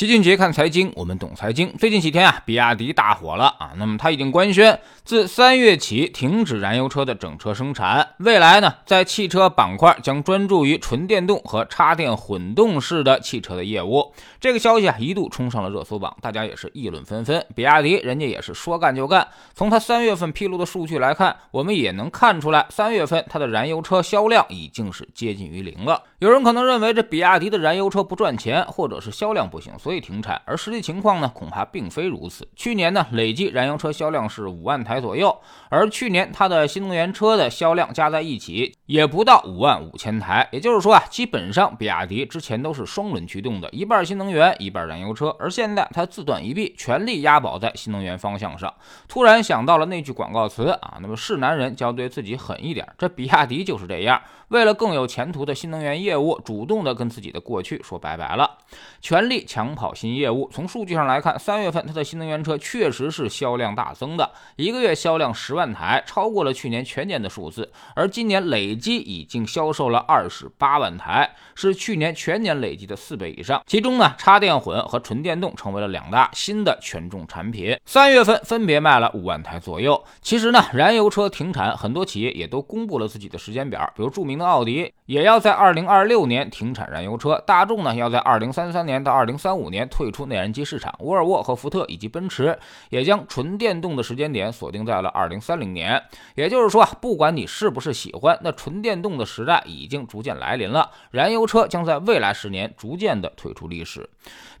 [0.00, 1.70] 齐俊杰看财经，我们懂财经。
[1.76, 3.72] 最近几天啊，比亚迪大火了啊。
[3.76, 8.14] 那么它已经官宣，自三月起停止燃油车的整车生产。
[8.20, 14.14] 未来呢，在汽车板块将专注于纯电动和插电混动式的汽车的业务。
[14.40, 17.44] 这个消息啊，一度冲上了热搜榜，大家也是议论纷纷。
[17.54, 19.28] 比亚迪人家也是说干就干。
[19.52, 26.02] 从他三月份披露的数据来看，我们也能看出来，三月份它的燃油车销量已经是接近于零了。
[26.20, 29.72] 有人可能认为这比亚迪的燃油车不赚钱，或者是销量不行。
[29.78, 32.46] 所以停产，而实际情况呢，恐怕并非如此。
[32.54, 35.34] 去年呢，累计燃油车销量是五万台左右，
[35.70, 40.46] 而去年它的新能源车的销量加在一起也不到五万五千台。
[40.52, 48.70] 也就是说啊，基本上比亚迪之前都是双轮驱动的，一半新能源，一半燃油车，而现在它自断一臂，全力押宝在新能源方向上。
[49.08, 58.58] 突然想到了那句广告词啊，那么是男人就要对自己狠一点，这比亚迪就是这样，为了更有前途的新能源业业务，主动的跟自己的过去说拜拜了，
[59.00, 59.70] 全力抢。
[59.70, 67.70] 跑新业务，从数据上来看，三月份它的新能源车确实是销量大增的，一个月销量十万台，超过了去年全年的数字。
[67.94, 73.62] 而今年累计已经销售了二十八万台，是去年全年累计的四倍以上。
[73.64, 80.02] 其中呢，插电混和纯电动成为了两大新的权重产品，三月份分别卖了五万台左右。
[80.20, 89.60] 其实呢，燃油车停产，很多企业也都公布了自己的时间表，比如著名的奥迪也要在二零二二六年停产燃油车，大众呢要在二零三三年到二零三五。
[89.60, 96.02] 五年退出内燃机市场，沃尔沃和福特以及奔驰也将纯电动的时间点锁定在了二零三零年。
[96.34, 100.90] 也就是说啊，不管你是不是喜欢，那纯电动的时代已经逐渐来临了。
[101.10, 104.08] 燃油车将在未来十年逐渐的退出历史。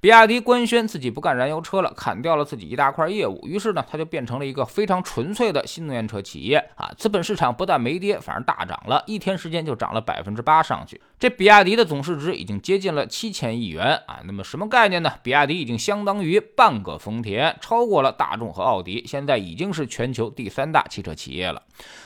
[0.02, 6.90] 比亚迪官宣自己不干燃油车了，砍掉了自己一大块业务，于是呢，它就变成了一个非常纯粹的新能源车企业啊。
[6.98, 11.00] 资本市场不但没跌，反而大涨了，一天时间就涨了百分之八上去。
[11.18, 14.20] 这比亚迪的总市值已经接近了七千亿元啊。
[14.24, 15.02] 那么什么概念？
[15.02, 15.12] 呢？
[15.22, 21.62] 比亚迪已经相当于半个丰田，超过了大众和奥迪，现在已经是全球第三大汽车企业了。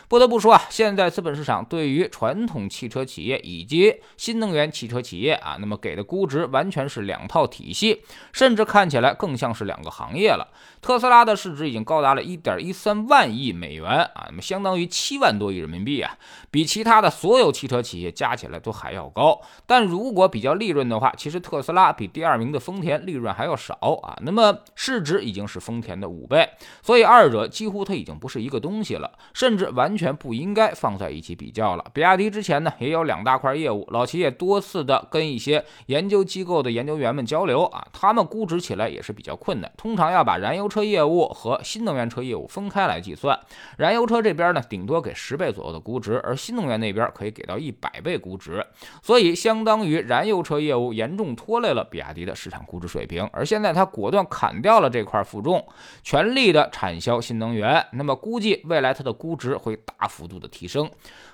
[0.07, 8.03] 不得不说啊，现在资本市场对于传统汽车企业以及新能源汽车企业啊，那么给的估值完全是两套体系，
[8.33, 10.47] 甚至看起来更像是两个行业了。
[10.81, 16.17] 特斯拉的市值已经高达了一点一三万亿美元啊，那么相当于七万多亿人民币啊，
[16.51, 19.41] 比其他的所有汽车企业加起来都还要高。
[19.65, 26.47] 但如果比较利润的话，其实特斯拉比第二名的丰田利润还要少啊，那么市值已经是丰田的五倍，
[26.83, 29.95] 所以二者几乎它已经不是一个东西了，甚至完。
[29.95, 31.85] 全不应该放在一起比较了。
[31.93, 43.39] 比亚迪之前呢也有两大块业务，老齐也多次的跟一些研究机构的研究员们交流啊，他们估值起来也是比较困难，通常要把燃油车业务和新能源车业务分开来计算。
[43.79, 48.67] 燃油车这边呢顶多给十倍左右的估值，而新能源那边可以给到一百倍估值，
[49.05, 53.29] 所以相当于燃油车业务严重拖累了比亚迪的市场估值水平。
[53.35, 55.63] 而现在它果断砍掉了这块负重，
[56.03, 59.79] 全力的产销新能源，那么估计未来它的估值会。
[59.99, 60.91] 大幅度的提升，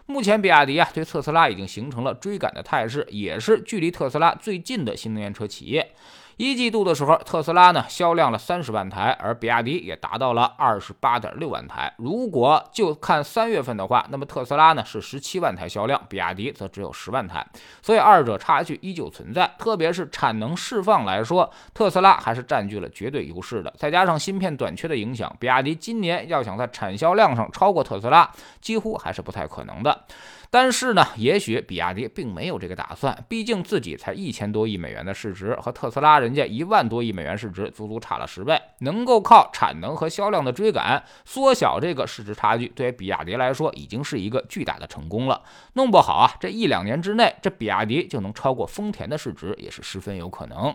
[0.07, 5.93] 目前比亚迪啊对特斯拉已经形成了追赶的态势，也是距离特斯拉最近的新能源车企业。
[6.41, 11.93] 一季度的时候，特斯拉呢销量了三十万台，而比亚迪也达到了二十八点六万台。
[11.99, 17.47] 如果就看三月份的话，那么特斯拉呢是十七万台销量，比亚迪则只有十万台，
[17.83, 19.55] 所以二者差距依旧存在。
[19.59, 23.71] 特别是产能释放来说，特斯拉还是占据了绝对优势的。
[23.77, 28.27] 再加上芯片短缺的影响，比亚迪今年要想在产销量上超过特斯拉，
[28.63, 30.05] 几乎还是不太可能的。
[30.53, 38.61] 但是呢，也许比亚迪并没有这个打算，毕竟自己才一千多亿美元的市值，和特斯拉人家一万多亿美元市值，足足差了十倍。
[38.81, 45.41] 能够靠产能和销量的追赶，缩小这个市值差距，对于比亚迪来说，已经是一个巨大的成功了。
[45.75, 50.75] 弄不好啊，这一两年之内，这比亚迪就能超过丰田的市值，也是十分有可能。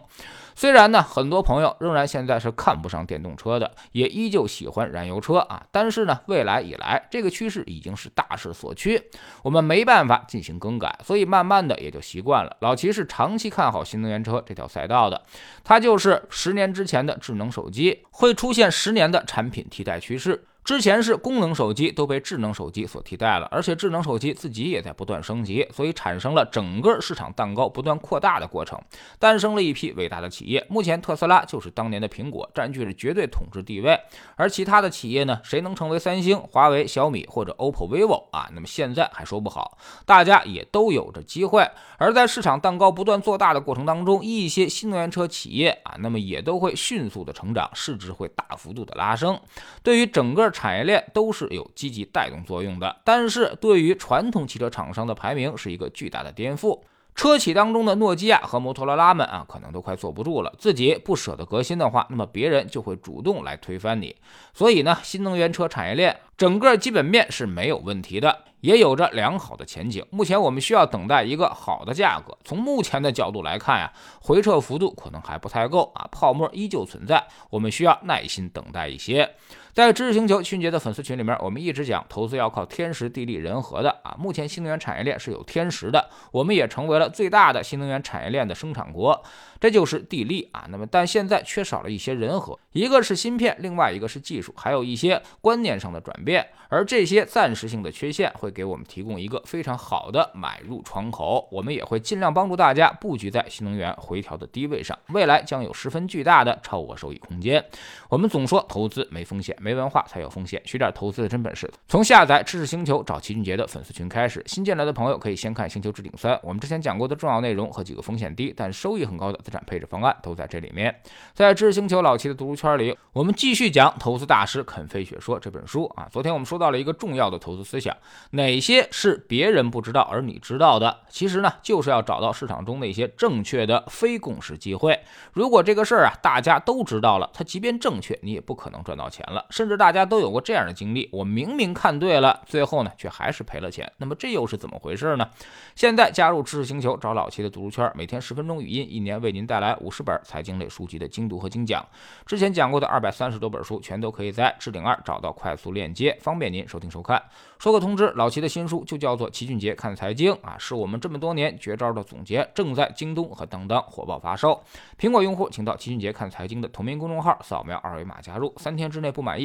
[0.56, 5.66] 虽然呢，很多朋友仍然现在是看不上电动车的，也依旧喜欢燃油车啊。
[5.70, 9.02] 但是呢，未来以来，这个趋势已经是大势所趋，
[9.44, 12.56] 我们没办法进行更改，所以慢慢的也就习惯了。
[12.62, 15.22] 老齐是长期看好新能源车这条赛道的，
[15.64, 20.46] 它就是十年之前的智能手机会出现十年的产品替代趋势。
[20.66, 28.82] 之前是功能手机都被智能手机所替代了，而且智能手机自己也在不断升级，所以产生了整个市场蛋糕不断扩大的过程，
[29.20, 30.66] 诞生了一批伟大的企业。
[30.68, 33.96] 目前特斯拉就是当年的苹果，占据着绝对统治地位。
[34.36, 38.50] 而其他的企业呢，谁能成为三星、华为、小米或者 OPPO、vivo 啊？
[38.54, 41.64] 那么现在还说不好，大家也都有着机会。
[42.00, 49.40] 而在市场蛋糕不断做大的过程当中，一些新能源车企业啊，那么也都会迅速的成长，市值会大幅度的拉升。
[49.84, 56.80] 对于整个产业链都是有积极带动作用的，但是对于传统汽车厂商的排名是一个巨大的颠覆。
[57.14, 60.54] 车企当中的诺基亚和摩托罗拉们啊，可能都快坐不住了。
[60.58, 64.14] 自己不舍得革新的话，那么别人就会主动来推翻你。
[64.54, 70.06] 所以呢，新能源车产业链整个基本面是没有问题的，也有着良好的前景。
[70.10, 72.38] 目前我们需要等待一个好的价格。
[72.44, 79.36] 从目前的角度来看呀，回撤幅度可能还不太够啊，泡沫依旧存在，我们需要耐心等待一些。
[79.76, 84.16] 在知识星球迅捷的粉丝群里面，我们一直讲投资要靠天时地利人和的啊。
[84.18, 89.22] 目前新能源产业链是有天时的，我们也成为了最大的新能源产业链的生产国，
[89.60, 90.66] 这就是地利啊。
[90.70, 96.48] 那么但现在缺少了一些人和，一个是芯片，另外一个是技术，还有一些观念上的转变。
[96.70, 107.64] 而这些暂时性的缺陷会给我们提供一个非常好的买入窗口，我们也会尽量帮助大家布局在新能源回调的低位上，未来将有十分巨大的超额收益空间。
[108.10, 109.54] 我们总说投资没风险。
[109.66, 111.68] 没文化才有风险，学点投资的真本事。
[111.88, 120.96] 从下载知识星球找齐俊杰的粉丝群开始，新进来的朋友可以先看《星球置顶三》，我们之前讲过的重要内容和几个风险低但收益很高的资产配置方案都在这里面。
[121.34, 126.08] 在知识星球老齐的读书圈里，我们继续讲《投资大师肯飞雪说》这本书啊。
[126.12, 127.98] 昨天我们说到了一个重要的投资思想，
[128.32, 131.00] 哪些是别人不知道而你知道的？
[131.10, 135.00] 其实呢，就是要找到市场中那些正确的非共识机会。
[135.34, 139.44] 如果这个事儿啊大家都知道了，它即便正确，你也不可能赚到钱了。
[139.56, 143.90] 甚至大家都有过这样的经历，我明明看对了，最后呢却还是赔了钱。
[143.96, 145.30] 那么这又是怎么回事呢？
[145.76, 151.82] 现在加入知识星球，找老齐的读书圈，每天十分钟语音，一年为您带来五十本财经类书籍的精读和精讲。
[152.26, 157.24] 之前讲过的二百三十多本书，全都可以在置顶二找到快速链接，方便您收听收看。
[157.58, 164.62] 说个通知，老齐的新书就叫做《齐俊杰看财经》啊，是我们这么多年绝招的总结，正在京东和当当火爆发售。
[165.00, 169.45] 苹果用户请到齐俊杰看财经的同名公众号，扫描二维码加入，三天之内不满意